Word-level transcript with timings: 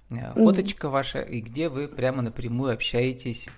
э, 0.08 0.30
фоточка 0.30 0.88
ваша, 0.88 1.20
и 1.20 1.42
где 1.42 1.68
вы 1.68 1.86
прямо 1.86 2.22
напрямую 2.22 2.72
общаетесь 2.72 3.50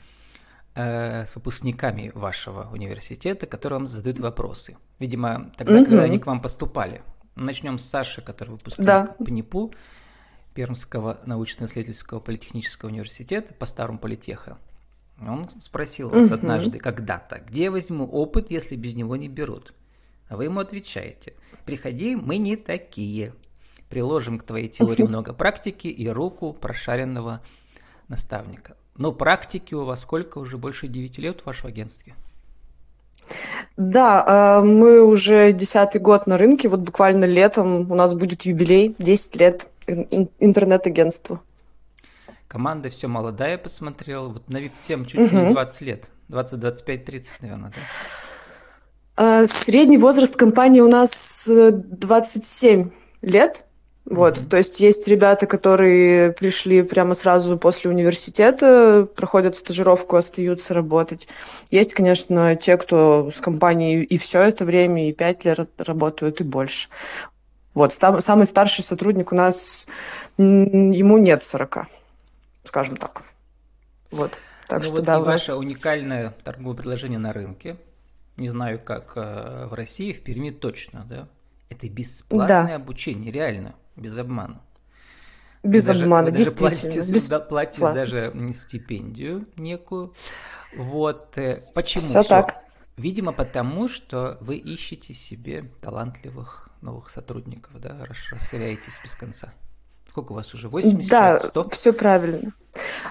Э, 0.76 1.24
с 1.26 1.36
выпускниками 1.36 2.10
вашего 2.16 2.68
университета, 2.72 3.46
которые 3.46 3.78
вам 3.78 3.86
задают 3.86 4.18
вопросы. 4.18 4.76
Видимо, 4.98 5.52
тогда, 5.56 5.76
угу. 5.76 5.84
когда 5.84 6.02
они 6.02 6.18
к 6.18 6.26
вам 6.26 6.40
поступали. 6.40 7.02
Начнем 7.36 7.78
с 7.78 7.84
Саши, 7.84 8.22
который 8.22 8.50
выпускник 8.50 8.84
да. 8.84 9.14
ПНИПУ, 9.24 9.72
Пермского 10.52 11.20
научно-исследовательского 11.26 12.18
политехнического 12.18 12.88
университета, 12.88 13.54
по 13.54 13.66
старому 13.66 14.00
политеха. 14.00 14.58
Он 15.20 15.48
спросил 15.62 16.08
вас 16.08 16.26
угу. 16.26 16.34
однажды, 16.34 16.78
когда-то, 16.80 17.38
где 17.38 17.64
я 17.64 17.70
возьму 17.70 18.04
опыт, 18.04 18.50
если 18.50 18.74
без 18.74 18.96
него 18.96 19.14
не 19.14 19.28
берут? 19.28 19.74
А 20.28 20.36
вы 20.36 20.44
ему 20.44 20.58
отвечаете, 20.58 21.34
приходи, 21.64 22.16
мы 22.16 22.38
не 22.38 22.56
такие. 22.56 23.32
Приложим 23.88 24.40
к 24.40 24.42
твоей 24.42 24.68
теории 24.68 25.02
много 25.08 25.34
практики 25.34 25.86
и 25.86 26.08
руку 26.08 26.52
прошаренного 26.52 27.42
наставника. 28.08 28.76
Но 28.96 29.12
практики 29.12 29.74
у 29.74 29.84
вас 29.84 30.02
сколько? 30.02 30.38
Уже 30.38 30.56
больше 30.56 30.86
9 30.86 31.18
лет 31.18 31.40
в 31.40 31.46
вашем 31.46 31.68
агентстве? 31.68 32.14
Да, 33.76 34.24
а, 34.26 34.62
мы 34.62 35.02
уже 35.02 35.52
десятый 35.52 36.00
год 36.00 36.26
на 36.26 36.38
рынке. 36.38 36.68
Вот 36.68 36.80
буквально 36.80 37.24
летом 37.24 37.90
у 37.90 37.94
нас 37.94 38.14
будет 38.14 38.42
юбилей, 38.42 38.94
10 38.98 39.36
лет 39.36 39.68
интернет-агентству. 39.86 41.40
Команда 42.46 42.88
все 42.88 43.08
молодая, 43.08 43.58
посмотрел. 43.58 44.30
Вот 44.30 44.48
на 44.48 44.58
вид 44.58 44.74
всем 44.74 45.06
чуть 45.06 45.32
угу. 45.32 45.36
не 45.36 45.52
20 45.52 45.80
лет. 45.80 46.04
20, 46.28 46.60
25, 46.60 47.04
30, 47.04 47.32
наверное, 47.42 47.70
да? 47.70 47.80
А, 49.16 49.46
средний 49.46 49.98
возраст 49.98 50.36
компании 50.36 50.80
у 50.80 50.88
нас 50.88 51.48
27 51.48 52.88
э, 52.88 52.90
лет. 53.22 53.66
Вот, 54.04 54.36
mm-hmm. 54.36 54.48
то 54.48 54.58
есть 54.58 54.80
есть 54.80 55.08
ребята, 55.08 55.46
которые 55.46 56.32
пришли 56.32 56.82
прямо 56.82 57.14
сразу 57.14 57.56
после 57.56 57.90
университета, 57.90 59.08
проходят 59.16 59.56
стажировку, 59.56 60.16
остаются 60.16 60.74
работать. 60.74 61.26
Есть, 61.70 61.94
конечно, 61.94 62.54
те, 62.54 62.76
кто 62.76 63.30
с 63.30 63.40
компанией 63.40 64.02
и 64.02 64.18
все 64.18 64.42
это 64.42 64.66
время, 64.66 65.08
и 65.08 65.12
пять 65.14 65.46
лет 65.46 65.70
работают, 65.78 66.42
и 66.42 66.44
больше. 66.44 66.90
Вот, 67.72 67.94
самый 67.94 68.44
старший 68.44 68.84
сотрудник 68.84 69.32
у 69.32 69.34
нас, 69.34 69.86
ему 70.36 71.16
нет 71.16 71.42
40, 71.42 71.86
скажем 72.64 72.98
так. 72.98 73.22
Вот, 74.10 74.38
так 74.68 74.80
ну 74.80 74.84
что 74.84 74.94
вот 74.96 75.04
да, 75.04 75.16
и 75.16 75.22
ваше 75.22 75.54
уникальное 75.54 76.34
торговое 76.44 76.76
предложение 76.76 77.18
на 77.18 77.32
рынке, 77.32 77.78
не 78.36 78.50
знаю, 78.50 78.80
как 78.80 79.14
э, 79.16 79.66
в 79.70 79.72
России, 79.72 80.12
в 80.12 80.22
Перми 80.22 80.50
точно, 80.50 81.06
да? 81.08 81.28
Это 81.70 81.88
бесплатное 81.88 82.66
да. 82.66 82.74
обучение, 82.74 83.32
реально 83.32 83.74
без 83.96 84.16
обмана. 84.16 84.60
Без 85.62 85.84
даже, 85.86 86.04
обмана, 86.04 86.26
вы 86.26 86.36
действительно. 86.36 86.70
Даже 86.70 86.82
платите, 86.82 87.12
без... 87.12 87.48
платите 87.48 87.92
даже 87.94 88.52
стипендию 88.54 89.46
некую. 89.56 90.12
Вот. 90.76 91.38
Э, 91.38 91.62
почему? 91.74 92.04
Все, 92.04 92.20
все 92.20 92.28
так. 92.28 92.64
Видимо, 92.96 93.32
потому 93.32 93.88
что 93.88 94.38
вы 94.40 94.56
ищете 94.56 95.14
себе 95.14 95.70
талантливых 95.80 96.68
новых 96.80 97.10
сотрудников, 97.10 97.80
да, 97.80 97.96
расширяетесь 98.30 99.00
без 99.02 99.14
конца. 99.14 99.52
Сколько 100.08 100.32
у 100.32 100.34
вас 100.36 100.54
уже? 100.54 100.68
80? 100.68 101.10
Да, 101.10 101.40
100? 101.40 101.68
все 101.70 101.92
правильно. 101.92 102.52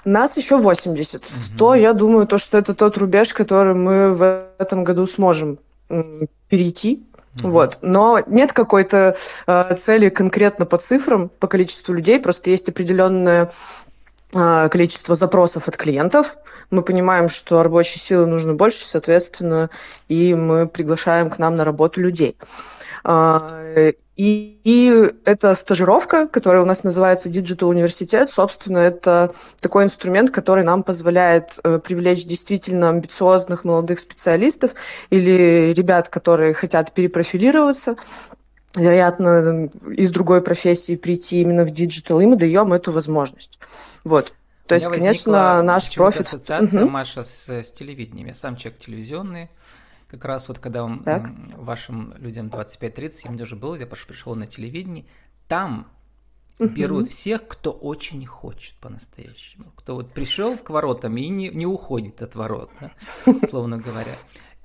Нас 0.06 0.38
еще 0.38 0.58
80. 0.58 1.26
100, 1.26 1.66
угу. 1.66 1.74
я 1.74 1.94
думаю, 1.94 2.28
то, 2.28 2.38
что 2.38 2.58
это 2.58 2.74
тот 2.74 2.98
рубеж, 2.98 3.34
который 3.34 3.74
мы 3.74 4.14
в 4.14 4.48
этом 4.58 4.86
году 4.86 5.06
сможем 5.08 5.60
перейти 6.48 7.06
Вот. 7.42 7.80
Но 7.82 8.22
нет 8.28 8.54
какой-то 8.54 9.18
э, 9.48 9.76
цели 9.76 10.10
конкретно 10.10 10.66
по 10.66 10.78
цифрам, 10.78 11.30
по 11.30 11.48
количеству 11.48 11.94
людей, 11.94 12.20
просто 12.20 12.52
есть 12.52 12.70
определенное 12.70 13.52
э, 14.34 14.70
количество 14.70 15.16
запросов 15.16 15.68
от 15.68 15.76
клиентов. 15.76 16.38
Мы 16.70 16.84
понимаем, 16.84 17.30
что 17.30 17.64
рабочей 17.64 18.00
силы 18.00 18.28
нужно 18.28 18.54
больше, 18.54 18.86
соответственно, 18.86 19.70
и 20.08 20.36
мы 20.36 20.68
приглашаем 20.68 21.30
к 21.30 21.40
нам 21.40 21.56
на 21.56 21.66
работу 21.66 22.02
людей. 22.02 22.38
И, 24.16 24.59
и 24.63 25.12
эта 25.25 25.56
стажировка, 25.56 26.28
которая 26.28 26.62
у 26.62 26.66
нас 26.66 26.84
называется 26.84 27.29
Digital 27.29 27.66
университет, 27.66 28.29
собственно, 28.29 28.78
это 28.78 29.34
такой 29.59 29.85
инструмент, 29.85 30.29
который 30.29 30.63
нам 30.63 30.84
позволяет 30.84 31.53
э, 31.63 31.79
привлечь 31.79 32.24
действительно 32.24 32.90
амбициозных 32.90 33.66
молодых 33.66 34.00
специалистов 34.00 34.74
или 35.09 35.74
ребят, 35.75 36.09
которые 36.09 36.53
хотят 36.53 36.94
перепрофилироваться, 36.94 37.96
вероятно, 38.75 39.72
из 39.96 40.12
другой 40.12 40.44
профессии 40.44 40.95
прийти 40.95 41.41
именно 41.41 41.66
в 41.66 41.72
digital, 41.72 42.20
и 42.19 42.28
мы 42.28 42.35
даем 42.35 42.72
эту 42.72 42.91
возможность. 42.91 43.57
Вот. 44.03 44.34
То 44.68 44.75
есть, 44.75 44.88
конечно, 44.88 45.62
наш 45.63 45.94
профит... 45.94 46.28
ассоциация, 46.28 46.84
угу. 46.84 46.90
Маша, 46.91 47.24
с, 47.24 47.50
с 47.50 47.72
телевидением. 47.72 48.28
Я 48.28 48.34
сам 48.34 48.56
человек 48.57 48.80
телевизионный, 48.80 49.50
как 50.13 50.25
раз 50.25 50.47
вот 50.47 50.59
когда 50.59 50.88
так. 51.03 51.31
вашим 51.57 52.13
людям 52.18 52.47
25-30, 52.47 53.25
им 53.25 53.35
даже 53.35 53.56
было, 53.56 53.74
я 53.74 53.88
пришел 53.88 54.35
на 54.35 54.46
телевидение, 54.46 55.06
там 55.47 55.88
угу. 56.59 56.69
берут 56.69 57.07
всех, 57.07 57.47
кто 57.47 57.72
очень 57.72 58.24
хочет 58.28 58.75
по-настоящему. 58.75 59.72
Кто 59.75 59.96
вот 59.96 60.12
пришел 60.12 60.56
к 60.56 60.69
воротам 60.69 61.18
и 61.18 61.28
не, 61.29 61.50
не 61.50 61.66
уходит 61.66 62.22
от 62.22 62.35
ворот, 62.35 62.69
да, 62.79 62.91
условно 63.41 63.79
говоря. 63.79 64.13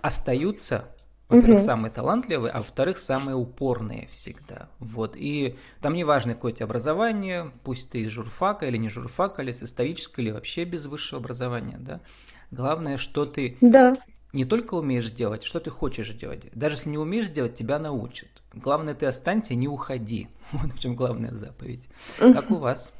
Остаются 0.02 0.94
во-первых, 1.30 1.60
угу. 1.60 1.66
самые 1.66 1.90
талантливые, 1.90 2.52
а 2.52 2.58
во-вторых, 2.58 2.98
самые 2.98 3.36
упорные 3.36 4.08
всегда. 4.10 4.68
Вот. 4.78 5.14
И 5.16 5.56
там 5.80 5.94
не 5.94 6.04
важно, 6.04 6.34
какое 6.34 6.52
у 6.52 6.54
тебя 6.54 6.66
образование, 6.66 7.52
пусть 7.64 7.90
ты 7.90 8.00
из 8.00 8.10
журфака 8.10 8.66
или 8.66 8.76
не 8.76 8.90
журфака, 8.90 9.42
или 9.42 9.52
с 9.52 9.62
исторического, 9.62 10.22
или 10.22 10.30
вообще 10.30 10.64
без 10.64 10.84
высшего 10.84 11.20
образования, 11.20 11.78
да. 11.78 12.00
Главное, 12.50 12.96
что 12.96 13.26
ты 13.26 13.56
да 13.62 13.94
не 14.32 14.44
только 14.44 14.74
умеешь 14.74 15.10
делать, 15.10 15.42
что 15.42 15.60
ты 15.60 15.70
хочешь 15.70 16.10
делать. 16.10 16.42
Даже 16.52 16.74
если 16.74 16.90
не 16.90 16.98
умеешь 16.98 17.28
делать, 17.28 17.54
тебя 17.54 17.78
научат. 17.78 18.28
Главное, 18.54 18.94
ты 18.94 19.06
останься, 19.06 19.54
не 19.54 19.68
уходи. 19.68 20.28
Вот 20.52 20.72
в 20.72 20.78
чем 20.78 20.96
главная 20.96 21.32
заповедь. 21.32 21.82
Как 22.18 22.50
у 22.50 22.56
вас? 22.56 22.92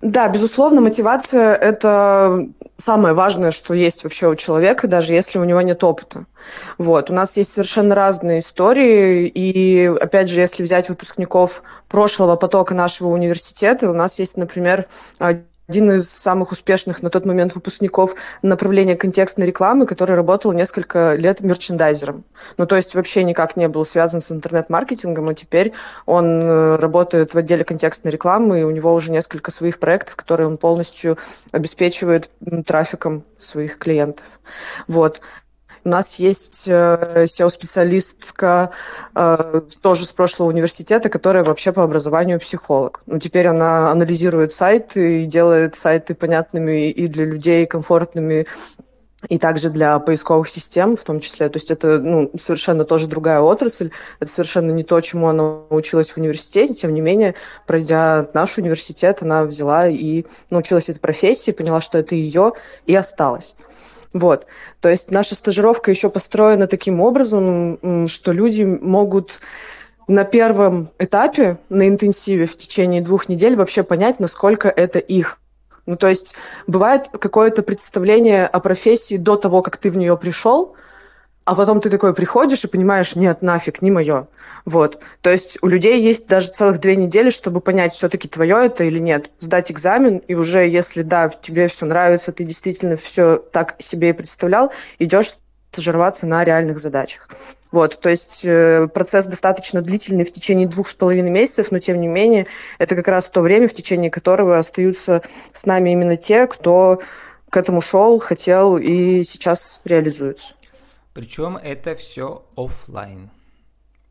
Да, 0.00 0.28
безусловно, 0.28 0.82
мотивация– 0.82 1.54
это 1.54 2.46
самое 2.76 3.14
важное, 3.14 3.52
что 3.52 3.72
есть 3.72 4.04
вообще 4.04 4.28
у 4.28 4.34
человека, 4.34 4.86
даже 4.86 5.14
если 5.14 5.38
у 5.38 5.44
него 5.44 5.62
нет 5.62 5.82
опыта. 5.82 6.26
Вот. 6.76 7.08
У 7.08 7.14
нас 7.14 7.38
есть 7.38 7.52
совершенно 7.52 7.94
разные 7.94 8.40
истории, 8.40 9.26
и, 9.26 9.86
опять 9.86 10.28
же, 10.28 10.40
если 10.40 10.62
взять 10.62 10.90
выпускников 10.90 11.62
прошлого 11.88 12.36
потока 12.36 12.74
нашего 12.74 13.08
университета, 13.08 13.88
у 13.88 13.94
нас 13.94 14.18
есть, 14.18 14.36
например, 14.36 14.86
один 15.66 15.90
из 15.92 16.08
самых 16.08 16.52
успешных 16.52 17.02
на 17.02 17.10
тот 17.10 17.24
момент 17.24 17.54
выпускников 17.54 18.14
направления 18.42 18.96
контекстной 18.96 19.46
рекламы, 19.46 19.86
который 19.86 20.14
работал 20.14 20.52
несколько 20.52 21.14
лет 21.14 21.40
мерчендайзером. 21.40 22.24
Ну, 22.58 22.66
то 22.66 22.76
есть 22.76 22.94
вообще 22.94 23.24
никак 23.24 23.56
не 23.56 23.68
был 23.68 23.84
связан 23.84 24.20
с 24.20 24.30
интернет-маркетингом, 24.30 25.28
а 25.28 25.34
теперь 25.34 25.72
он 26.04 26.42
э, 26.42 26.76
работает 26.76 27.32
в 27.32 27.38
отделе 27.38 27.64
контекстной 27.64 28.12
рекламы, 28.12 28.60
и 28.60 28.64
у 28.64 28.70
него 28.70 28.92
уже 28.92 29.10
несколько 29.10 29.50
своих 29.50 29.78
проектов, 29.78 30.16
которые 30.16 30.48
он 30.48 30.58
полностью 30.58 31.18
обеспечивает 31.52 32.30
трафиком 32.66 33.24
своих 33.38 33.78
клиентов. 33.78 34.40
Вот. 34.86 35.20
У 35.84 35.88
нас 35.90 36.14
есть 36.14 36.64
э, 36.66 37.26
SEO-специалистка 37.26 38.70
э, 39.14 39.60
тоже 39.82 40.06
с 40.06 40.12
прошлого 40.12 40.48
университета, 40.48 41.10
которая 41.10 41.44
вообще 41.44 41.72
по 41.72 41.82
образованию 41.82 42.40
психолог. 42.40 43.02
Ну, 43.04 43.18
теперь 43.18 43.46
она 43.48 43.90
анализирует 43.90 44.50
сайты 44.52 45.22
и 45.22 45.26
делает 45.26 45.76
сайты 45.76 46.14
понятными 46.14 46.90
и 46.90 47.06
для 47.06 47.26
людей, 47.26 47.66
комфортными 47.66 48.46
и 49.28 49.38
также 49.38 49.70
для 49.70 49.98
поисковых 49.98 50.48
систем 50.48 50.96
в 50.96 51.04
том 51.04 51.20
числе. 51.20 51.50
То 51.50 51.58
есть 51.58 51.70
это 51.70 51.98
ну, 51.98 52.30
совершенно 52.38 52.84
тоже 52.84 53.06
другая 53.06 53.40
отрасль, 53.40 53.90
это 54.20 54.30
совершенно 54.30 54.70
не 54.70 54.84
то, 54.84 54.98
чему 55.02 55.28
она 55.28 55.64
училась 55.70 56.10
в 56.10 56.18
университете. 56.18 56.74
Тем 56.74 56.94
не 56.94 57.02
менее, 57.02 57.34
пройдя 57.66 58.26
наш 58.32 58.56
университет, 58.56 59.18
она 59.20 59.44
взяла 59.44 59.88
и 59.88 60.24
научилась 60.50 60.88
этой 60.88 61.00
профессии, 61.00 61.50
поняла, 61.50 61.80
что 61.80 61.98
это 61.98 62.14
ее, 62.14 62.52
и 62.86 62.94
осталась. 62.94 63.54
Вот. 64.14 64.46
То 64.80 64.88
есть 64.88 65.10
наша 65.10 65.34
стажировка 65.34 65.90
еще 65.90 66.08
построена 66.08 66.66
таким 66.68 67.00
образом, 67.00 68.06
что 68.08 68.32
люди 68.32 68.62
могут 68.62 69.40
на 70.06 70.24
первом 70.24 70.90
этапе, 70.98 71.58
на 71.68 71.88
интенсиве 71.88 72.46
в 72.46 72.56
течение 72.56 73.02
двух 73.02 73.28
недель 73.28 73.56
вообще 73.56 73.82
понять, 73.82 74.20
насколько 74.20 74.68
это 74.68 75.00
их. 75.00 75.40
Ну, 75.86 75.96
то 75.96 76.08
есть 76.08 76.34
бывает 76.66 77.08
какое-то 77.08 77.62
представление 77.62 78.46
о 78.46 78.60
профессии 78.60 79.16
до 79.16 79.36
того, 79.36 79.62
как 79.62 79.76
ты 79.78 79.90
в 79.90 79.96
нее 79.96 80.16
пришел, 80.16 80.76
а 81.44 81.54
потом 81.54 81.80
ты 81.80 81.90
такой 81.90 82.14
приходишь 82.14 82.64
и 82.64 82.68
понимаешь, 82.68 83.16
нет, 83.16 83.42
нафиг, 83.42 83.82
не 83.82 83.90
мое. 83.90 84.28
Вот. 84.64 85.00
То 85.20 85.30
есть 85.30 85.58
у 85.60 85.66
людей 85.66 86.00
есть 86.00 86.26
даже 86.26 86.48
целых 86.48 86.80
две 86.80 86.96
недели, 86.96 87.30
чтобы 87.30 87.60
понять, 87.60 87.92
все-таки 87.92 88.28
твое 88.28 88.66
это 88.66 88.84
или 88.84 88.98
нет. 88.98 89.30
Сдать 89.38 89.70
экзамен, 89.70 90.18
и 90.18 90.34
уже 90.34 90.66
если, 90.66 91.02
да, 91.02 91.28
тебе 91.28 91.68
все 91.68 91.84
нравится, 91.86 92.32
ты 92.32 92.44
действительно 92.44 92.96
все 92.96 93.36
так 93.36 93.76
себе 93.78 94.10
и 94.10 94.12
представлял, 94.12 94.72
идешь 94.98 95.36
стажироваться 95.72 96.26
на 96.26 96.44
реальных 96.44 96.78
задачах. 96.78 97.28
Вот, 97.72 98.00
то 98.00 98.08
есть 98.08 98.42
э, 98.44 98.86
процесс 98.86 99.26
достаточно 99.26 99.82
длительный 99.82 100.24
в 100.24 100.32
течение 100.32 100.68
двух 100.68 100.88
с 100.88 100.94
половиной 100.94 101.30
месяцев, 101.30 101.72
но 101.72 101.80
тем 101.80 102.00
не 102.00 102.06
менее 102.06 102.46
это 102.78 102.94
как 102.94 103.08
раз 103.08 103.28
то 103.28 103.40
время, 103.40 103.68
в 103.68 103.74
течение 103.74 104.12
которого 104.12 104.56
остаются 104.56 105.22
с 105.52 105.66
нами 105.66 105.90
именно 105.90 106.16
те, 106.16 106.46
кто 106.46 107.02
к 107.50 107.56
этому 107.56 107.80
шел, 107.80 108.20
хотел 108.20 108.78
и 108.78 109.24
сейчас 109.24 109.80
реализуется. 109.84 110.54
Причем 111.14 111.56
это 111.56 111.94
все 111.94 112.44
офлайн. 112.56 113.30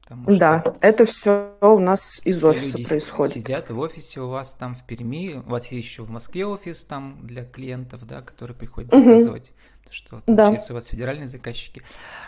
Да, 0.09 0.63
это 0.81 1.05
все 1.05 1.55
у 1.61 1.79
нас 1.79 2.21
из 2.23 2.43
офиса 2.43 2.77
происходит. 2.79 3.35
Сидят 3.35 3.69
в 3.69 3.79
офисе 3.79 4.21
у 4.21 4.29
вас 4.29 4.53
там 4.53 4.75
в 4.75 4.85
Перми, 4.85 5.35
у 5.45 5.49
вас 5.49 5.67
есть 5.67 5.87
еще 5.87 6.03
в 6.03 6.09
Москве 6.09 6.45
офис 6.45 6.83
там 6.83 7.25
для 7.25 7.45
клиентов, 7.45 8.05
да, 8.05 8.21
которые 8.21 8.55
приходят 8.57 8.91
заказывать. 8.91 9.49
Угу 9.49 9.72
что 9.93 10.21
получается 10.25 10.69
да. 10.69 10.73
у 10.73 10.75
вас 10.75 10.87
федеральные 10.87 11.27
заказчики, 11.27 11.81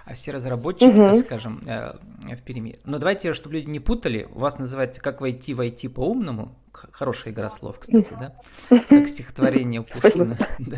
а 0.06 0.14
все 0.14 0.32
разработчики, 0.32 0.86
угу. 0.86 1.16
так 1.16 1.26
скажем, 1.26 1.64
э, 1.66 1.98
в 2.36 2.42
Перми. 2.44 2.78
Но 2.86 3.00
давайте, 3.00 3.34
чтобы 3.34 3.56
люди 3.56 3.70
не 3.70 3.80
путали, 3.80 4.28
у 4.32 4.40
вас 4.40 4.58
называется 4.58 5.02
«Как 5.02 5.22
войти 5.22 5.54
в 5.54 5.62
IT 5.62 5.90
по-умному», 5.90 6.56
хорошая 6.72 7.34
игра 7.34 7.50
слов, 7.50 7.80
кстати, 7.80 8.10
да, 8.20 8.36
как 8.70 9.08
стихотворение 9.08 9.82
Пушкина. 10.02 10.38
Да. 10.60 10.78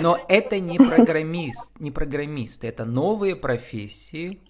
Но 0.00 0.18
это 0.28 0.58
не 0.58 0.78
программист, 0.78 1.72
не 1.80 1.90
программисты, 1.90 2.66
это 2.66 2.84
новые 2.84 3.36
профессии, 3.36 4.40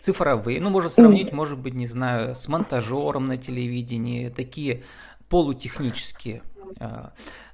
цифровые, 0.00 0.60
ну, 0.60 0.70
можно 0.70 0.90
сравнить, 0.90 1.32
может 1.32 1.58
быть, 1.58 1.74
не 1.74 1.86
знаю, 1.86 2.34
с 2.34 2.46
монтажером 2.48 3.26
на 3.26 3.36
телевидении, 3.36 4.28
такие 4.28 4.84
полутехнические 5.28 6.42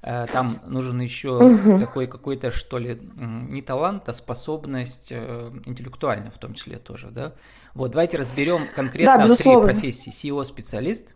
там 0.01 0.59
нужен 0.65 0.99
еще 0.99 1.31
угу. 1.31 1.79
такой 1.79 2.07
какой-то, 2.07 2.51
что 2.51 2.77
ли, 2.77 2.99
не 3.15 3.61
талант, 3.61 4.09
а 4.09 4.13
способность 4.13 5.07
э, 5.11 5.51
интеллектуальная 5.65 6.31
в 6.31 6.37
том 6.37 6.53
числе 6.53 6.77
тоже, 6.77 7.09
да? 7.11 7.33
Вот, 7.73 7.91
давайте 7.91 8.17
разберем 8.17 8.67
конкретно 8.75 9.27
да, 9.27 9.35
три 9.35 9.53
профессии. 9.53 10.11
SEO-специалист, 10.11 11.15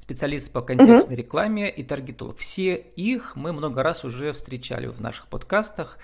специалист 0.00 0.52
по 0.52 0.62
контекстной 0.62 1.14
угу. 1.14 1.22
рекламе 1.22 1.70
и 1.70 1.82
таргетолог. 1.82 2.38
Все 2.38 2.74
их 2.74 3.36
мы 3.36 3.52
много 3.52 3.82
раз 3.82 4.04
уже 4.04 4.32
встречали 4.32 4.86
в 4.86 5.00
наших 5.00 5.28
подкастах. 5.28 5.98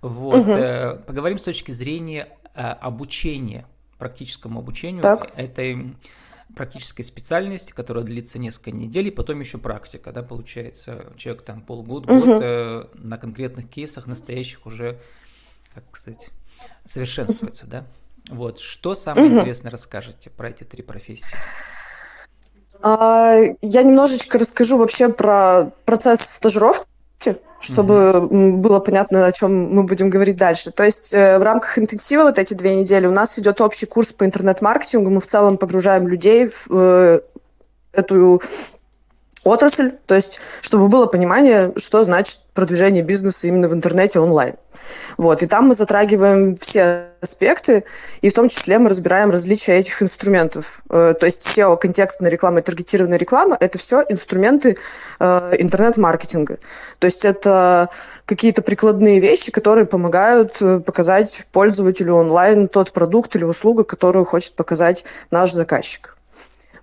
Вот, 0.00 0.40
угу. 0.40 0.52
э, 0.52 0.96
поговорим 0.96 1.38
с 1.38 1.42
точки 1.42 1.72
зрения 1.72 2.28
э, 2.54 2.60
обучения, 2.60 3.66
практическому 3.98 4.60
обучению 4.60 5.02
так. 5.02 5.32
этой 5.36 5.96
практической 6.56 7.02
специальности, 7.02 7.72
которая 7.72 8.04
длится 8.04 8.38
несколько 8.38 8.70
недель, 8.70 9.08
и 9.08 9.10
потом 9.10 9.40
еще 9.40 9.58
практика, 9.58 10.12
да, 10.12 10.22
получается, 10.22 11.12
человек 11.16 11.42
там 11.42 11.62
полгода, 11.62 12.08
год 12.08 12.22
угу. 12.24 12.40
э, 12.42 12.86
на 12.94 13.18
конкретных 13.18 13.68
кейсах 13.68 14.06
настоящих 14.06 14.66
уже, 14.66 15.00
как 15.74 15.84
сказать, 15.96 16.30
совершенствуется, 16.86 17.66
да. 17.66 17.86
Вот, 18.28 18.60
что 18.60 18.94
самое 18.94 19.26
угу. 19.26 19.36
интересное 19.36 19.70
расскажете 19.70 20.30
про 20.30 20.50
эти 20.50 20.64
три 20.64 20.82
профессии? 20.82 21.36
А, 22.82 23.36
я 23.60 23.82
немножечко 23.82 24.38
расскажу 24.38 24.76
вообще 24.76 25.08
про 25.08 25.70
процесс 25.84 26.20
стажировки 26.20 27.40
чтобы 27.62 27.94
mm-hmm. 27.94 28.52
было 28.56 28.80
понятно, 28.80 29.26
о 29.26 29.32
чем 29.32 29.74
мы 29.74 29.84
будем 29.84 30.10
говорить 30.10 30.36
дальше. 30.36 30.70
То 30.70 30.84
есть 30.84 31.14
э, 31.14 31.38
в 31.38 31.42
рамках 31.42 31.78
интенсива 31.78 32.24
вот 32.24 32.38
эти 32.38 32.54
две 32.54 32.74
недели 32.74 33.06
у 33.06 33.12
нас 33.12 33.38
идет 33.38 33.60
общий 33.60 33.86
курс 33.86 34.12
по 34.12 34.24
интернет-маркетингу. 34.24 35.10
Мы 35.10 35.20
в 35.20 35.26
целом 35.26 35.56
погружаем 35.56 36.08
людей 36.08 36.48
в 36.48 36.66
э, 36.70 37.20
эту 37.92 38.42
отрасль, 39.44 39.92
то 40.06 40.14
есть 40.14 40.40
чтобы 40.60 40.88
было 40.88 41.06
понимание, 41.06 41.72
что 41.76 42.02
значит 42.02 42.40
продвижение 42.54 43.02
бизнеса 43.02 43.46
именно 43.46 43.68
в 43.68 43.72
интернете 43.72 44.20
онлайн. 44.20 44.56
Вот, 45.16 45.42
и 45.42 45.46
там 45.46 45.68
мы 45.68 45.74
затрагиваем 45.74 46.56
все 46.56 47.08
аспекты, 47.20 47.84
и 48.20 48.28
в 48.28 48.34
том 48.34 48.48
числе 48.48 48.78
мы 48.78 48.88
разбираем 48.88 49.30
различия 49.30 49.74
этих 49.74 50.02
инструментов. 50.02 50.82
Э, 50.90 51.14
то 51.18 51.26
есть 51.26 51.46
SEO, 51.46 51.76
контекстная 51.78 52.30
реклама 52.30 52.60
и 52.60 52.62
таргетированная 52.62 53.18
реклама– 53.18 53.56
это 53.60 53.78
все 53.78 54.04
инструменты 54.08 54.76
э, 55.20 55.54
интернет-маркетинга. 55.58 56.58
То 56.98 57.06
есть 57.06 57.24
это 57.24 57.90
какие-то 58.26 58.62
прикладные 58.62 59.20
вещи, 59.20 59.50
которые 59.50 59.86
помогают 59.86 60.56
э, 60.60 60.80
показать 60.80 61.46
пользователю 61.52 62.14
онлайн 62.14 62.68
тот 62.68 62.92
продукт 62.92 63.34
или 63.36 63.44
услугу, 63.44 63.84
которую 63.84 64.24
хочет 64.24 64.54
показать 64.54 65.04
наш 65.30 65.52
заказчик. 65.52 66.11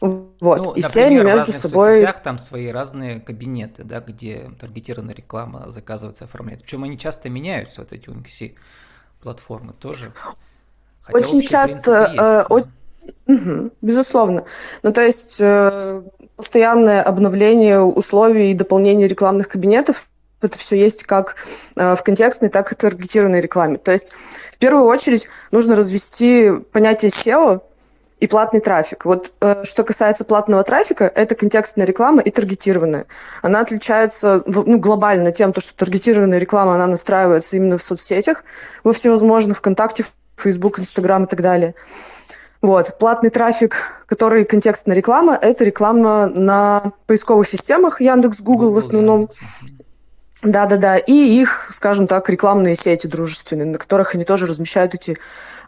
Вот. 0.01 0.31
Ну, 0.41 0.73
и 0.73 0.81
например, 0.81 0.89
все 0.89 1.05
они 1.05 1.15
между 1.17 1.51
в 1.51 1.55
собой... 1.55 1.89
соцсетях 1.89 2.23
там 2.23 2.39
свои 2.39 2.67
разные 2.69 3.19
кабинеты, 3.19 3.83
да, 3.83 3.99
где 3.99 4.49
таргетированная 4.59 5.15
реклама 5.15 5.69
заказывается, 5.69 6.25
оформляется. 6.25 6.65
Причем 6.65 6.83
они 6.83 6.97
часто 6.97 7.29
меняются, 7.29 7.81
вот 7.81 7.91
эти 7.91 8.07
UNXI 8.07 8.55
платформы 9.21 9.73
тоже. 9.73 10.13
Хотя 11.01 11.17
Очень 11.17 11.41
часто... 11.41 12.01
Есть, 12.01 12.13
э, 12.13 12.15
да? 12.17 12.45
Угу, 13.27 13.71
безусловно. 13.81 14.45
Ну, 14.83 14.93
то 14.93 15.01
есть 15.01 15.37
э, 15.39 16.03
постоянное 16.35 17.01
обновление 17.01 17.79
условий 17.81 18.51
и 18.51 18.53
дополнение 18.53 19.07
рекламных 19.07 19.49
кабинетов 19.49 20.07
это 20.41 20.57
все 20.57 20.77
есть 20.77 21.03
как 21.03 21.35
э, 21.75 21.95
в 21.95 22.03
контекстной, 22.03 22.49
так 22.49 22.71
и 22.71 22.75
таргетированной 22.75 23.41
рекламе. 23.41 23.77
То 23.77 23.91
есть 23.91 24.13
в 24.53 24.57
первую 24.57 24.85
очередь 24.85 25.27
нужно 25.51 25.75
развести 25.75 26.51
понятие 26.71 27.11
SEO 27.11 27.61
и 28.19 28.27
платный 28.27 28.59
трафик. 28.59 29.05
Вот 29.05 29.33
э, 29.41 29.63
что 29.63 29.83
касается 29.83 30.25
платного 30.25 30.63
трафика, 30.63 31.05
это 31.13 31.35
контекстная 31.35 31.85
реклама 31.85 32.21
и 32.21 32.31
таргетированная. 32.31 33.05
Она 33.41 33.61
отличается 33.61 34.43
ну, 34.45 34.77
глобально 34.77 35.31
тем, 35.31 35.53
что 35.57 35.73
таргетированная 35.75 36.37
реклама, 36.37 36.75
она 36.75 36.87
настраивается 36.87 37.55
именно 37.55 37.77
в 37.77 37.83
соцсетях, 37.83 38.43
во 38.83 38.93
всевозможных, 38.93 39.59
ВКонтакте, 39.59 40.05
Facebook, 40.35 40.79
Instagram 40.79 41.25
и 41.25 41.27
так 41.27 41.41
далее. 41.41 41.75
Вот. 42.61 42.97
Платный 42.99 43.29
трафик, 43.29 43.77
который 44.05 44.43
контекстная 44.43 44.95
реклама, 44.95 45.37
это 45.41 45.63
реклама 45.63 46.27
на 46.27 46.91
поисковых 47.07 47.47
системах 47.47 48.01
Яндекс, 48.01 48.41
Google, 48.41 48.67
Google 48.67 48.73
в 48.73 48.77
основном. 48.79 49.29
Да-да-да, 50.41 50.97
и 50.97 51.13
их, 51.13 51.69
скажем 51.73 52.07
так, 52.07 52.29
рекламные 52.29 52.75
сети 52.75 53.07
дружественные, 53.07 53.65
на 53.65 53.77
которых 53.77 54.15
они 54.15 54.23
тоже 54.23 54.45
размещают 54.45 54.93
эти 54.93 55.17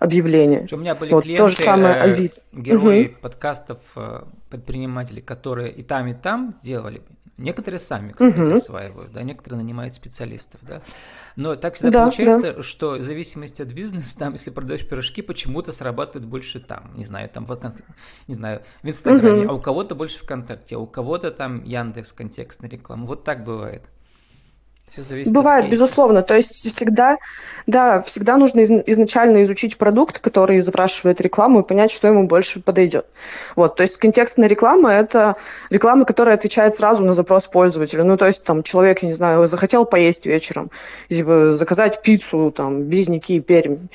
объявления. 0.01 0.67
У 0.71 0.77
меня 0.77 0.95
были 0.95 1.11
вот, 1.11 1.23
клиенты, 1.23 1.43
то 1.43 1.47
же 1.47 1.55
самое 1.57 1.95
э, 1.95 2.29
герои 2.51 3.05
угу. 3.05 3.15
подкастов, 3.21 3.77
э, 3.95 4.23
предприниматели, 4.49 5.21
которые 5.21 5.71
и 5.71 5.83
там, 5.83 6.07
и 6.07 6.13
там 6.15 6.55
делали. 6.63 7.03
Некоторые 7.37 7.79
сами, 7.79 8.11
кстати, 8.11 8.39
угу. 8.39 8.55
осваивают, 8.55 9.11
да, 9.13 9.23
некоторые 9.23 9.61
нанимают 9.61 9.93
специалистов, 9.93 10.59
да. 10.63 10.81
Но 11.35 11.55
так 11.55 11.75
всегда 11.75 11.91
да, 11.91 12.01
получается, 12.03 12.53
да. 12.53 12.63
что 12.63 12.93
в 12.93 13.03
зависимости 13.03 13.61
от 13.61 13.69
бизнеса, 13.69 14.17
там, 14.17 14.33
если 14.33 14.49
продаешь 14.49 14.87
пирожки, 14.87 15.21
почему-то 15.21 15.71
срабатывает 15.71 16.27
больше 16.27 16.59
там, 16.59 16.91
не 16.95 17.05
знаю, 17.05 17.29
там, 17.29 17.45
вот, 17.45 17.63
не 18.27 18.35
знаю, 18.35 18.63
в 18.81 18.89
Инстаграме, 18.89 19.43
угу. 19.43 19.51
а 19.51 19.53
у 19.53 19.61
кого-то 19.61 19.95
больше 19.95 20.19
ВКонтакте, 20.19 20.75
а 20.75 20.79
у 20.79 20.87
кого-то 20.87 21.31
там 21.31 21.63
Яндекс 21.63 22.11
контекстная 22.11 22.69
реклама. 22.69 23.05
Вот 23.05 23.23
так 23.23 23.43
бывает. 23.43 23.83
Все 24.91 25.03
зависит 25.03 25.31
Бывает, 25.31 25.69
безусловно. 25.69 26.21
То 26.21 26.35
есть 26.35 26.53
всегда, 26.53 27.17
да, 27.65 28.01
всегда 28.01 28.35
нужно 28.35 28.59
из, 28.59 28.69
изначально 28.69 29.41
изучить 29.43 29.77
продукт, 29.77 30.19
который 30.19 30.59
запрашивает 30.59 31.21
рекламу, 31.21 31.61
и 31.61 31.63
понять, 31.63 31.91
что 31.91 32.09
ему 32.09 32.27
больше 32.27 32.59
подойдет. 32.59 33.05
Вот, 33.55 33.77
то 33.77 33.83
есть 33.83 33.97
контекстная 33.97 34.49
реклама– 34.49 34.91
это 34.91 35.37
реклама, 35.69 36.03
которая 36.03 36.35
отвечает 36.35 36.75
сразу 36.75 37.05
на 37.05 37.13
запрос 37.13 37.47
пользователя. 37.47 38.03
Ну, 38.03 38.17
то 38.17 38.27
есть 38.27 38.43
там 38.43 38.63
человек, 38.63 39.01
я 39.01 39.07
не 39.07 39.13
знаю, 39.13 39.47
захотел 39.47 39.85
поесть 39.85 40.25
вечером, 40.25 40.71
типа, 41.07 41.53
заказать 41.53 42.01
пиццу, 42.01 42.51
там, 42.51 42.83
Березники, 42.83 43.39
Пермь. 43.39 43.87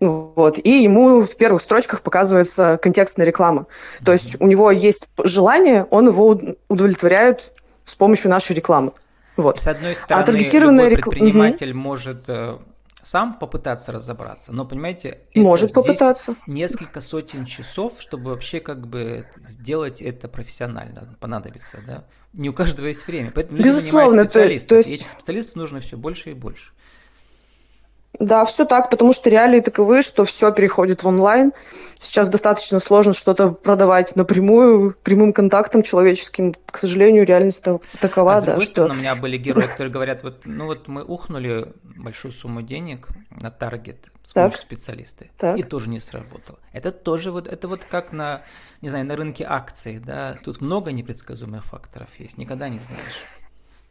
Вот, 0.00 0.58
и 0.58 0.82
ему 0.82 1.22
в 1.22 1.34
первых 1.36 1.62
строчках 1.62 2.02
показывается 2.02 2.78
контекстная 2.82 3.24
реклама. 3.24 3.66
То 4.04 4.12
есть 4.12 4.36
у 4.38 4.46
него 4.46 4.70
есть 4.70 5.08
желание, 5.24 5.86
он 5.88 6.08
его 6.08 6.38
удовлетворяет 6.68 7.54
с 7.86 7.94
помощью 7.94 8.30
нашей 8.30 8.54
рекламы. 8.54 8.92
Вот. 9.42 9.60
С 9.60 9.66
одной 9.66 9.96
стороны, 9.96 10.22
а 10.22 10.26
таргетированная 10.26 10.88
любой 10.88 11.02
предприниматель 11.02 11.70
угу. 11.70 11.78
может 11.78 12.24
э, 12.28 12.58
сам 13.02 13.34
попытаться 13.34 13.92
разобраться, 13.92 14.52
но 14.52 14.64
понимаете, 14.64 15.20
может 15.34 15.72
попытаться 15.72 16.36
несколько 16.46 17.00
сотен 17.00 17.44
часов, 17.44 18.00
чтобы 18.00 18.30
вообще 18.30 18.60
как 18.60 18.86
бы 18.86 19.26
сделать 19.48 20.00
это 20.00 20.28
профессионально 20.28 21.16
понадобится, 21.20 21.78
да. 21.86 22.04
Не 22.32 22.48
у 22.48 22.52
каждого 22.54 22.86
есть 22.86 23.06
время, 23.06 23.30
поэтому 23.34 23.60
Безусловно, 23.60 24.20
люди 24.20 24.28
специалистов, 24.28 24.68
то 24.68 24.76
есть... 24.76 24.88
и 24.88 24.94
этих 24.94 25.10
специалистов 25.10 25.56
нужно 25.56 25.80
все 25.80 25.96
больше 25.96 26.30
и 26.30 26.34
больше. 26.34 26.72
Да, 28.18 28.44
все 28.44 28.66
так, 28.66 28.90
потому 28.90 29.12
что 29.12 29.30
реалии 29.30 29.60
таковы, 29.60 30.02
что 30.02 30.24
все 30.24 30.52
переходит 30.52 31.02
в 31.02 31.08
онлайн. 31.08 31.52
Сейчас 31.98 32.28
достаточно 32.28 32.78
сложно 32.78 33.14
что-то 33.14 33.50
продавать 33.50 34.16
напрямую, 34.16 34.94
прямым 35.02 35.32
контактом 35.32 35.82
человеческим. 35.82 36.54
К 36.66 36.76
сожалению, 36.76 37.24
реальность 37.24 37.64
такова, 38.00 38.36
а 38.36 38.40
да, 38.42 38.60
что... 38.60 38.84
у 38.84 38.94
меня 38.94 39.14
были 39.14 39.38
герои, 39.38 39.66
которые 39.66 39.92
говорят, 39.92 40.22
вот, 40.22 40.42
ну 40.44 40.66
вот 40.66 40.88
мы 40.88 41.02
ухнули 41.02 41.72
большую 41.82 42.32
сумму 42.32 42.60
денег 42.60 43.08
на 43.30 43.50
таргет 43.50 44.10
с 44.24 44.32
помощью 44.32 44.60
специалиста, 44.60 45.26
так. 45.38 45.58
и 45.58 45.62
тоже 45.62 45.88
не 45.88 46.00
сработало. 46.00 46.58
Это 46.72 46.92
тоже 46.92 47.30
вот, 47.30 47.48
это 47.48 47.66
вот 47.66 47.80
как 47.88 48.12
на, 48.12 48.42
не 48.80 48.88
знаю, 48.88 49.04
на 49.06 49.16
рынке 49.16 49.44
акций, 49.48 49.98
да, 49.98 50.36
тут 50.44 50.60
много 50.60 50.92
непредсказуемых 50.92 51.64
факторов 51.64 52.08
есть, 52.18 52.38
никогда 52.38 52.68
не 52.68 52.78
знаешь. 52.78 53.41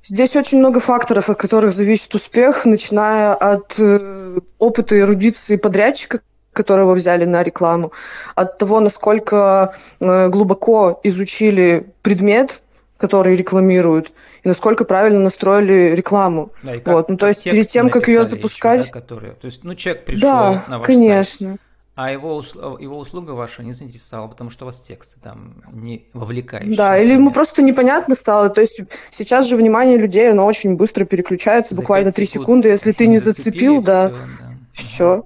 Здесь 0.04 0.36
очень 0.36 0.58
много 0.58 0.80
факторов, 0.80 1.30
от 1.30 1.38
которых 1.38 1.74
зависит 1.74 2.14
успех, 2.16 2.66
начиная 2.66 3.34
от 3.36 3.76
э, 3.78 4.40
опыта 4.58 5.00
эрудиции 5.00 5.58
подрядчика, 5.58 6.22
которого 6.54 6.96
взяли 6.96 7.26
на 7.26 7.44
рекламу, 7.44 7.92
от 8.36 8.58
того, 8.58 8.80
насколько 8.80 9.76
э, 10.00 10.30
глубоко 10.30 11.00
изучили 11.04 11.88
предмет, 12.02 12.62
который 12.98 13.36
рекламируют, 13.36 14.12
и 14.44 14.48
насколько 14.48 14.86
правильно 14.86 15.20
настроили 15.20 15.96
рекламу. 15.96 16.52
Да, 16.64 16.76
и 16.76 16.80
как, 16.80 16.94
вот, 16.94 17.10
ну, 17.10 17.18
то 17.18 17.28
есть 17.28 17.44
перед 17.44 17.68
тем, 17.68 17.90
как 17.90 18.08
ее 18.08 18.26
запускать... 18.26 18.82
Еще, 18.82 18.94
да, 18.94 19.00
которые... 19.00 19.34
То 19.34 19.46
есть, 19.46 19.64
ну, 19.64 19.76
человек 19.76 20.06
пришел 20.06 20.30
да, 20.30 20.66
на 20.68 20.78
ваш 20.80 20.88
конечно. 20.88 21.48
сайт, 21.50 21.62
а 22.04 22.10
его, 22.10 22.44
его 22.80 22.98
услуга 22.98 23.32
ваша 23.32 23.62
не 23.62 23.74
заинтересовала, 23.74 24.28
потому 24.28 24.50
что 24.50 24.66
у 24.66 24.68
вас 24.68 24.80
тексты 24.80 25.20
там 25.22 25.62
не 25.72 26.06
вовлекающие. 26.14 26.76
Да, 26.76 26.98
или 26.98 27.14
ему 27.14 27.32
просто 27.32 27.62
непонятно 27.62 28.16
стало. 28.16 28.50
То 28.50 28.62
есть 28.62 28.82
сейчас 29.12 29.46
же 29.46 29.56
внимание 29.56 30.00
людей, 30.00 30.32
оно 30.32 30.48
очень 30.48 30.76
быстро 30.76 31.06
переключается, 31.06 31.76
За 31.76 31.82
буквально 31.82 32.12
3 32.12 32.26
секунды. 32.26 32.70
Если 32.70 32.92
ты 32.92 33.06
не 33.06 33.20
зацепил, 33.20 33.84
да, 33.84 34.10
все. 34.10 34.18
Да. 34.18 34.74
все. 34.74 35.24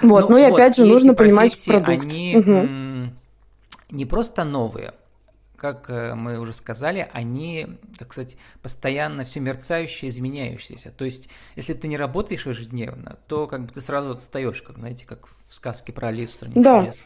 Вот, 0.00 0.30
ну, 0.30 0.36
ну 0.36 0.38
и 0.38 0.48
вот, 0.48 0.54
опять 0.54 0.76
же 0.76 0.86
нужно 0.86 1.12
понимать 1.12 1.62
продукт. 1.66 2.04
Они 2.04 2.34
угу. 2.34 3.12
не 3.90 4.06
просто 4.06 4.44
новые, 4.44 4.94
как 5.64 5.88
э, 5.88 6.14
мы 6.14 6.38
уже 6.38 6.52
сказали, 6.52 7.08
они, 7.14 7.78
так 7.98 8.12
сказать, 8.12 8.36
постоянно 8.60 9.24
все 9.24 9.40
мерцающие, 9.40 10.10
изменяющиеся. 10.10 10.90
То 10.90 11.06
есть, 11.06 11.30
если 11.56 11.72
ты 11.72 11.88
не 11.88 11.96
работаешь 11.96 12.44
ежедневно, 12.44 13.16
то 13.28 13.46
как 13.46 13.64
бы 13.64 13.72
ты 13.72 13.80
сразу 13.80 14.10
отстаешь, 14.10 14.60
как, 14.60 14.76
знаете, 14.76 15.06
как 15.06 15.26
в 15.48 15.54
сказке 15.54 15.90
про 15.94 16.08
Алису 16.08 16.44
да. 16.54 16.80
чудес. 16.80 17.04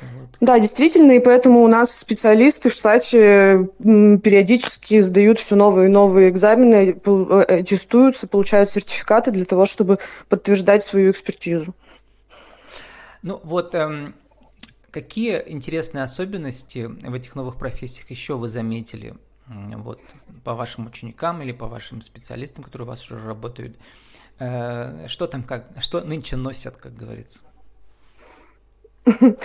Вот. 0.00 0.28
Да, 0.40 0.60
действительно, 0.60 1.10
и 1.10 1.18
поэтому 1.18 1.64
у 1.64 1.66
нас 1.66 1.98
специалисты 1.98 2.70
в 2.70 2.74
штате 2.74 3.68
периодически 3.80 5.00
сдают 5.00 5.40
все 5.40 5.56
новые 5.56 5.88
и 5.88 5.90
новые 5.90 6.30
экзамены, 6.30 6.96
э, 7.04 7.64
тестуются, 7.64 8.28
получают 8.28 8.70
сертификаты 8.70 9.32
для 9.32 9.46
того, 9.46 9.66
чтобы 9.66 9.98
подтверждать 10.28 10.84
свою 10.84 11.10
экспертизу. 11.10 11.74
Ну 13.22 13.40
вот, 13.42 13.74
эм, 13.74 14.14
Какие 14.98 15.44
интересные 15.46 16.02
особенности 16.02 16.86
в 16.86 17.14
этих 17.14 17.36
новых 17.36 17.56
профессиях 17.56 18.10
еще 18.10 18.34
вы 18.34 18.48
заметили 18.48 19.14
вот, 19.46 20.00
по 20.42 20.54
вашим 20.54 20.88
ученикам 20.88 21.40
или 21.40 21.52
по 21.52 21.68
вашим 21.68 22.02
специалистам, 22.02 22.64
которые 22.64 22.84
у 22.84 22.88
вас 22.88 23.08
уже 23.08 23.24
работают? 23.24 23.78
Э, 24.40 25.06
что 25.06 25.28
там, 25.28 25.44
как, 25.44 25.68
что 25.78 26.00
нынче 26.00 26.34
носят, 26.34 26.78
как 26.78 26.96
говорится? 26.96 27.38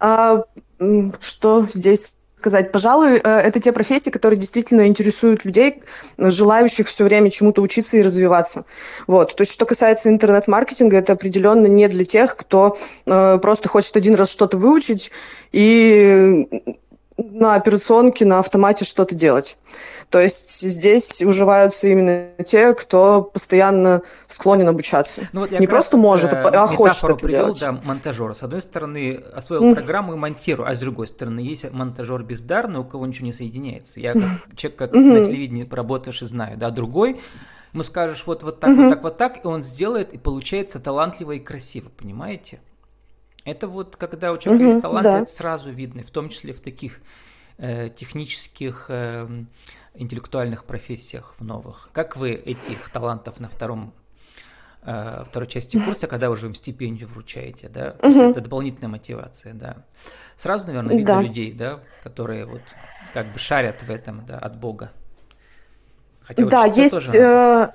А, 0.00 0.42
что 1.20 1.68
здесь 1.70 2.14
сказать. 2.44 2.72
Пожалуй, 2.72 3.16
э, 3.16 3.20
это 3.22 3.58
те 3.58 3.72
профессии, 3.72 4.10
которые 4.10 4.38
действительно 4.38 4.86
интересуют 4.86 5.46
людей, 5.46 5.82
желающих 6.18 6.88
все 6.88 7.04
время 7.04 7.30
чему-то 7.30 7.62
учиться 7.62 7.96
и 7.96 8.02
развиваться. 8.02 8.66
Вот. 9.06 9.34
То 9.34 9.42
есть, 9.42 9.52
что 9.52 9.64
касается 9.64 10.10
интернет-маркетинга, 10.10 10.98
это 10.98 11.14
определенно 11.14 11.66
не 11.66 11.88
для 11.88 12.04
тех, 12.04 12.36
кто 12.36 12.76
э, 13.06 13.38
просто 13.40 13.70
хочет 13.70 13.96
один 13.96 14.14
раз 14.14 14.28
что-то 14.28 14.58
выучить 14.58 15.10
и 15.52 16.46
на 17.16 17.54
операционке, 17.54 18.26
на 18.26 18.40
автомате 18.40 18.84
что-то 18.84 19.14
делать. 19.14 19.56
То 20.14 20.20
есть 20.20 20.60
здесь 20.60 21.20
уживаются 21.22 21.88
именно 21.88 22.28
те, 22.44 22.72
кто 22.72 23.20
постоянно 23.20 24.02
склонен 24.28 24.68
обучаться. 24.68 25.28
Ну, 25.32 25.40
вот 25.40 25.50
не 25.50 25.66
просто 25.66 25.96
может, 25.96 26.32
а, 26.32 26.46
а 26.46 26.68
хочет 26.68 27.02
это 27.02 27.14
привел, 27.16 27.46
делать. 27.46 27.58
Да, 27.58 27.72
монтажера. 27.72 28.32
С 28.32 28.44
одной 28.44 28.62
стороны, 28.62 29.20
освоил 29.34 29.64
mm. 29.64 29.74
программу 29.74 30.14
и 30.14 30.16
монтирую, 30.16 30.70
а 30.70 30.76
с 30.76 30.78
другой 30.78 31.08
стороны, 31.08 31.40
есть 31.40 31.68
монтажер 31.68 32.22
бездарный, 32.22 32.78
у 32.78 32.84
кого 32.84 33.04
ничего 33.08 33.26
не 33.26 33.32
соединяется. 33.32 33.98
Я 33.98 34.12
как 34.12 34.22
человек, 34.54 34.78
как 34.78 34.92
mm-hmm. 34.92 35.18
на 35.18 35.24
телевидении 35.24 35.64
поработавший, 35.64 36.28
знаю. 36.28 36.58
Да, 36.58 36.70
другой 36.70 37.20
ему 37.72 37.82
скажешь 37.82 38.22
вот, 38.24 38.44
вот 38.44 38.60
так, 38.60 38.70
mm-hmm. 38.70 38.84
вот 38.84 38.90
так, 38.90 39.02
вот 39.02 39.16
так, 39.16 39.44
и 39.44 39.48
он 39.48 39.62
сделает, 39.62 40.12
и 40.12 40.18
получается 40.18 40.78
талантливо 40.78 41.32
и 41.32 41.40
красиво, 41.40 41.88
понимаете? 41.88 42.60
Это 43.44 43.66
вот 43.66 43.96
когда 43.96 44.30
у 44.30 44.38
человека 44.38 44.64
mm-hmm, 44.64 44.68
есть 44.68 44.80
талант, 44.80 45.02
да. 45.02 45.18
это 45.22 45.32
сразу 45.32 45.70
видно, 45.70 46.04
в 46.04 46.10
том 46.12 46.28
числе 46.28 46.52
в 46.52 46.60
таких 46.60 46.92
э, 46.92 47.02
технических, 47.58 48.86
э, 48.88 49.28
интеллектуальных 49.94 50.64
профессиях 50.64 51.34
в 51.38 51.44
новых. 51.44 51.88
Как 51.92 52.16
вы 52.16 52.32
этих 52.32 52.90
талантов 52.90 53.38
на 53.38 53.48
втором 53.48 53.94
э, 54.82 55.24
второй 55.28 55.48
части 55.48 55.78
курса, 55.78 56.06
когда 56.06 56.30
уже 56.30 56.46
им 56.46 56.54
стипендию 56.54 57.08
вручаете, 57.08 57.68
да, 57.68 57.96
mm-hmm. 58.00 58.30
это 58.32 58.40
дополнительная 58.40 58.90
мотивация, 58.90 59.54
да. 59.54 59.84
Сразу, 60.36 60.66
наверное, 60.66 60.96
видно 60.96 61.14
да. 61.14 61.22
людей, 61.22 61.52
да, 61.52 61.80
которые 62.02 62.44
вот 62.46 62.62
как 63.12 63.26
бы 63.26 63.38
шарят 63.38 63.82
в 63.82 63.90
этом, 63.90 64.26
да, 64.26 64.38
от 64.38 64.58
Бога. 64.58 64.90
Хотя 66.22 66.44
да, 66.46 66.64
есть 66.64 67.14
э, 67.14 67.70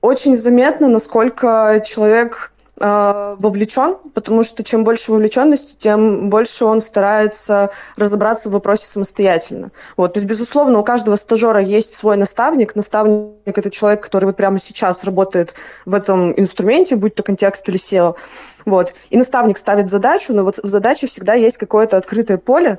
очень 0.00 0.36
заметно, 0.36 0.88
насколько 0.88 1.82
человек 1.84 2.52
э, 2.78 3.36
вовлечен, 3.38 3.96
потому 4.14 4.42
что 4.42 4.62
чем 4.64 4.84
больше 4.84 5.12
вовлеченности, 5.12 5.76
тем 5.76 6.28
больше 6.28 6.64
он 6.64 6.80
старается 6.80 7.70
разобраться 7.96 8.48
в 8.48 8.52
вопросе 8.52 8.86
самостоятельно. 8.86 9.70
Вот, 9.96 10.14
то 10.14 10.18
есть, 10.18 10.28
безусловно, 10.28 10.78
у 10.78 10.84
каждого 10.84 11.16
стажера 11.16 11.60
есть 11.60 11.94
свой 11.94 12.16
наставник. 12.16 12.76
Наставник– 12.76 13.34
это 13.44 13.70
человек, 13.70 14.02
который 14.02 14.26
вот 14.26 14.36
прямо 14.36 14.58
сейчас 14.58 15.04
работает 15.04 15.54
в 15.84 15.94
этом 15.94 16.38
инструменте, 16.38 16.96
будь 16.96 17.14
то 17.14 17.22
контекст 17.22 17.68
или 17.68 17.78
SEO. 17.78 18.16
Вот. 18.64 18.94
И 19.10 19.16
наставник 19.16 19.58
ставит 19.58 19.88
задачу, 19.88 20.32
но 20.32 20.44
вот 20.44 20.58
в 20.58 20.66
задаче 20.66 21.06
всегда 21.06 21.34
есть 21.34 21.56
какое-то 21.56 21.96
открытое 21.96 22.38
поле, 22.38 22.78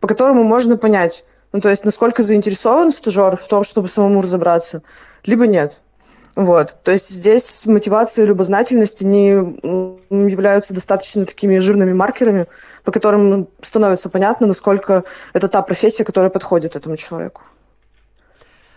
по 0.00 0.08
которому 0.08 0.44
можно 0.44 0.76
понять, 0.76 1.24
ну, 1.52 1.60
то 1.60 1.70
есть, 1.70 1.84
насколько 1.84 2.22
заинтересован 2.22 2.90
стажер 2.90 3.36
в 3.36 3.46
том, 3.46 3.64
чтобы 3.64 3.88
самому 3.88 4.20
разобраться, 4.20 4.82
либо 5.24 5.46
нет. 5.46 5.80
Вот. 6.36 6.76
То 6.84 6.92
есть 6.92 7.08
здесь 7.08 7.64
мотивация 7.64 8.24
и 8.24 8.28
любознательность, 8.28 9.00
они 9.00 9.28
являются 9.28 10.74
достаточно 10.74 11.24
такими 11.24 11.56
жирными 11.56 11.94
маркерами, 11.94 12.46
по 12.84 12.92
которым 12.92 13.48
становится 13.62 14.10
понятно, 14.10 14.46
насколько 14.46 15.04
это 15.32 15.48
та 15.48 15.62
профессия, 15.62 16.04
которая 16.04 16.30
подходит 16.30 16.76
этому 16.76 16.98
человеку. 16.98 17.42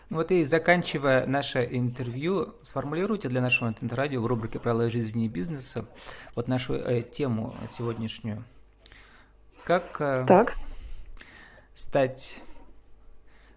Ну 0.10 0.18
вот 0.18 0.32
и 0.32 0.46
заканчивая 0.46 1.26
наше 1.28 1.68
интервью, 1.70 2.56
сформулируйте 2.64 3.28
для 3.28 3.42
нашего 3.42 3.68
интернет-радио 3.68 4.22
в 4.22 4.26
рубрике 4.26 4.58
«Правила 4.58 4.90
жизни 4.90 5.26
и 5.26 5.28
бизнеса» 5.28 5.86
вот 6.36 6.48
нашу 6.48 6.76
э, 6.76 7.02
тему 7.02 7.54
сегодняшнюю. 7.78 8.44
Как 9.66 9.84
э, 10.00 10.24
так. 10.26 10.54
стать 11.76 12.42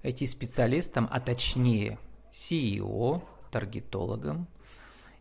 IT-специалистом, 0.02 1.09
а 1.11 1.21
точнее 1.21 1.99
CEO, 2.35 3.23
таргетологом 3.52 4.49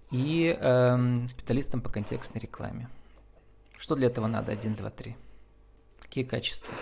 и 0.10 0.58
э, 0.60 1.20
специалистом 1.30 1.82
по 1.82 1.90
контекстной 1.90 2.42
рекламе. 2.42 2.90
Что 3.78 3.96
для 3.96 4.08
этого 4.08 4.28
надо? 4.28 4.52
Один, 4.52 4.74
два, 4.74 4.90
три. 4.90 5.16
Какие 6.02 6.24
качества? 6.24 6.74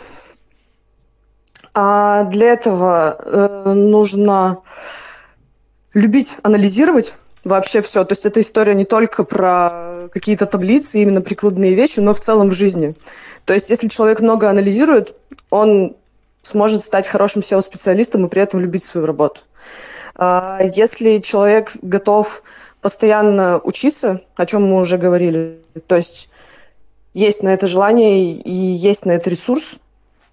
А 1.74 2.24
для 2.25 2.53
этого 2.53 3.18
э, 3.20 3.74
нужно 3.74 4.62
любить 5.94 6.38
анализировать 6.44 7.15
вообще 7.44 7.82
все. 7.82 8.03
То 8.06 8.13
есть 8.13 8.25
эта 8.25 8.41
история 8.41 8.75
не 8.75 8.86
только 8.86 9.24
про 9.24 10.10
какие-то 10.12 10.46
таблицы, 10.46 11.01
именно 11.01 11.22
прикладные 11.22 11.74
вещи, 11.74 12.00
но 12.00 12.13
в 12.13 12.20
целом 12.20 12.50
в 12.50 12.53
жизни. 12.53 12.96
То 13.46 13.53
есть 13.53 13.70
если 13.70 13.88
человек 13.88 14.20
много 14.20 14.50
анализирует, 14.50 15.15
он 15.50 15.96
сможет 16.41 16.84
стать 16.84 17.08
хорошим 17.08 17.41
SEO-специалистом 17.41 18.25
и 18.25 18.29
при 18.29 18.41
этом 18.41 18.60
любить 18.60 18.84
свою 18.84 19.06
работу. 19.06 19.41
А, 20.22 20.60
если 20.76 21.20
человек 21.20 21.72
готов 21.82 22.44
постоянно 22.82 23.60
учиться, 23.64 24.22
о 24.36 24.46
чем 24.46 24.68
мы 24.68 24.82
уже 24.82 24.98
говорили, 24.98 25.62
то 25.88 25.96
есть 25.96 26.30
есть 27.14 27.42
на 27.42 27.54
это 27.54 27.68
желание 27.68 28.34
и 28.34 28.52
есть 28.52 29.06
на 29.06 29.12
это 29.12 29.30
ресурс, 29.30 29.78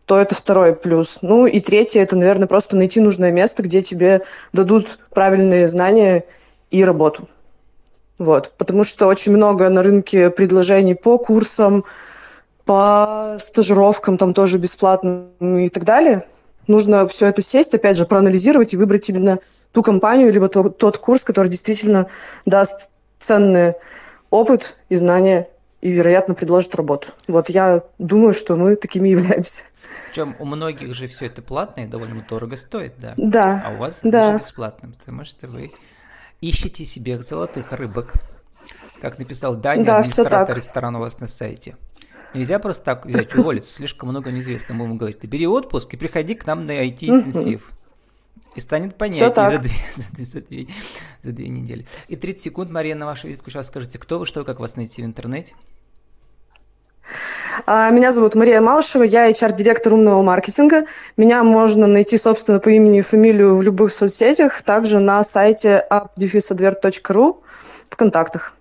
то 0.04 0.18
это 0.18 0.34
второй 0.34 0.74
плюс. 0.74 1.18
Ну 1.22 1.46
и 1.46 1.60
третье, 1.60 2.00
это, 2.00 2.16
наверное, 2.16 2.48
просто 2.48 2.76
найти 2.76 3.00
нужное 3.00 3.30
место, 3.30 3.62
где 3.62 3.80
тебе 3.80 4.22
дадут 4.52 4.98
правильные 5.10 5.68
знания 5.68 6.24
и 6.72 6.84
работу. 6.84 7.28
Вот. 8.18 8.54
Потому 8.58 8.82
что 8.82 9.06
очень 9.06 9.30
много 9.30 9.68
на 9.68 9.84
рынке 9.84 10.30
предложений 10.30 10.96
по 10.96 11.16
курсам, 11.16 11.84
по 12.64 13.36
стажировкам, 13.38 14.18
там 14.18 14.34
тоже 14.34 14.58
бесплатно 14.58 15.28
и 15.40 15.68
так 15.68 15.84
далее. 15.84 16.26
Нужно 16.66 17.06
все 17.06 17.26
это 17.26 17.42
сесть, 17.42 17.74
опять 17.74 17.96
же, 17.96 18.06
проанализировать 18.06 18.74
и 18.74 18.76
выбрать 18.76 19.08
именно 19.08 19.38
ту 19.72 19.82
компанию, 19.82 20.32
либо 20.32 20.48
то, 20.48 20.68
тот 20.68 20.98
курс, 20.98 21.22
который 21.22 21.48
действительно 21.48 22.08
даст 22.44 22.88
ценный 23.18 23.74
опыт 24.30 24.76
и 24.88 24.96
знания 24.96 25.48
и, 25.80 25.90
вероятно, 25.90 26.34
предложит 26.34 26.74
работу. 26.74 27.08
Вот 27.28 27.48
я 27.48 27.82
думаю, 27.98 28.34
что 28.34 28.56
мы 28.56 28.76
такими 28.76 29.08
являемся. 29.10 29.64
Причем 30.10 30.34
у 30.38 30.44
многих 30.44 30.94
же 30.94 31.06
все 31.06 31.26
это 31.26 31.42
платно 31.42 31.82
и 31.82 31.86
довольно 31.86 32.24
дорого 32.28 32.56
стоит, 32.56 32.94
да? 32.98 33.14
Да. 33.16 33.62
А 33.66 33.72
у 33.72 33.76
вас 33.76 34.00
да. 34.02 34.32
даже 34.32 34.44
бесплатно, 34.44 34.92
потому 34.98 35.24
что 35.24 35.46
вы 35.46 35.70
ищете 36.40 36.84
себе 36.84 37.22
золотых 37.22 37.72
рыбок. 37.72 38.12
Как 39.00 39.18
написал 39.18 39.54
Даня, 39.54 39.84
да, 39.84 39.98
администратор 39.98 40.56
ресторана 40.56 40.98
у 40.98 41.02
вас 41.02 41.20
на 41.20 41.28
сайте. 41.28 41.76
Нельзя 42.34 42.58
просто 42.58 42.84
так 42.84 43.06
взять, 43.06 43.34
уволиться, 43.38 43.72
слишком 43.72 44.08
много 44.08 44.30
неизвестного. 44.30 44.82
Ему 44.82 44.96
говорить, 44.96 45.20
ты 45.20 45.26
бери 45.26 45.46
отпуск 45.46 45.92
и 45.94 45.96
приходи 45.96 46.34
к 46.34 46.46
нам 46.46 46.66
на 46.66 46.72
IT-интенсив. 46.72 47.72
И 48.54 48.60
станет 48.60 48.96
понятнее 48.96 49.50
за 49.50 49.58
две, 49.58 49.70
за, 49.96 50.24
за, 50.24 50.40
две, 50.40 50.66
за 51.22 51.32
две 51.32 51.48
недели. 51.48 51.86
И 52.08 52.16
30 52.16 52.42
секунд, 52.42 52.70
Мария, 52.70 52.94
на 52.94 53.04
вашу 53.04 53.28
визитку 53.28 53.50
сейчас 53.50 53.66
скажите, 53.66 53.98
кто 53.98 54.18
вы, 54.18 54.26
что, 54.26 54.44
как 54.44 54.60
вас 54.60 54.76
найти 54.76 55.02
в 55.02 55.04
интернете? 55.04 55.54
А, 57.64 57.90
меня 57.90 58.12
зовут 58.12 58.34
Мария 58.34 58.60
Малышева, 58.60 59.02
я 59.02 59.30
HR-директор 59.30 59.94
умного 59.94 60.22
маркетинга. 60.22 60.86
Меня 61.16 61.42
можно 61.42 61.86
найти, 61.86 62.18
собственно, 62.18 62.60
по 62.60 62.68
имени 62.68 62.98
и 62.98 63.02
фамилию 63.02 63.56
в 63.56 63.62
любых 63.62 63.92
соцсетях, 63.92 64.62
также 64.62 65.00
на 65.00 65.22
сайте 65.24 65.84
appdefisadvert.ru 65.90 67.42
в 67.88 67.96
контактах. 67.96 68.54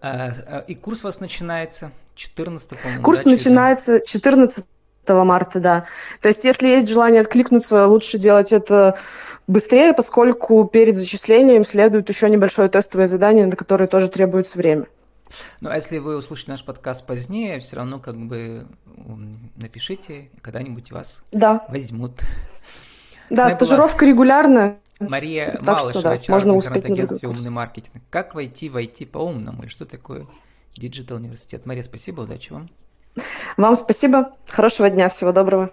А, 0.00 0.32
а, 0.46 0.58
и 0.66 0.74
курс 0.74 1.00
у 1.00 1.08
вас 1.08 1.20
начинается 1.20 1.92
14 2.14 2.68
по-моему, 2.68 3.02
Курс 3.02 3.22
да, 3.22 3.30
начинается 3.30 4.00
14 4.00 4.64
марта, 5.08 5.60
да. 5.60 5.86
То 6.20 6.28
есть, 6.28 6.44
если 6.44 6.68
есть 6.68 6.88
желание 6.88 7.20
откликнуться, 7.20 7.86
лучше 7.86 8.18
делать 8.18 8.52
это 8.52 8.98
быстрее, 9.46 9.92
поскольку 9.92 10.64
перед 10.66 10.96
зачислением 10.96 11.64
следует 11.64 12.08
еще 12.08 12.30
небольшое 12.30 12.68
тестовое 12.68 13.06
задание, 13.06 13.46
на 13.46 13.56
которое 13.56 13.88
тоже 13.88 14.08
требуется 14.08 14.56
время. 14.58 14.86
Ну, 15.60 15.70
а 15.70 15.76
если 15.76 15.98
вы 15.98 16.16
услышите 16.16 16.50
наш 16.50 16.64
подкаст 16.64 17.06
позднее, 17.06 17.60
все 17.60 17.76
равно 17.76 17.98
как 17.98 18.16
бы 18.16 18.66
напишите, 19.56 20.30
когда-нибудь 20.42 20.90
вас 20.92 21.22
да. 21.32 21.64
возьмут. 21.68 22.20
Да, 23.28 23.50
стажировка 23.50 24.04
была... 24.04 24.12
регулярная. 24.12 24.78
Мария 25.00 25.58
так 25.64 25.80
Малышева, 25.80 26.02
да, 26.02 26.20
можно 26.28 26.54
успеть 26.54 26.84
агентстве 26.84 27.28
«Умный 27.28 27.50
маркетинг». 27.50 28.02
Как 28.10 28.34
войти 28.34 28.68
в 28.68 28.76
IT 28.76 29.06
по-умному? 29.06 29.64
И 29.64 29.68
что 29.68 29.86
такое 29.86 30.26
Digital 30.78 31.14
университет? 31.14 31.66
Мария, 31.66 31.82
спасибо, 31.82 32.20
удачи 32.22 32.52
вам. 32.52 32.68
Вам 33.56 33.76
спасибо. 33.76 34.32
Хорошего 34.48 34.90
дня, 34.90 35.08
всего 35.08 35.32
доброго. 35.32 35.72